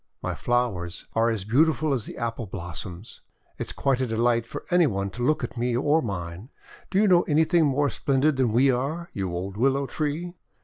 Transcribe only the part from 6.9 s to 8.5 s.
you know anything more splendid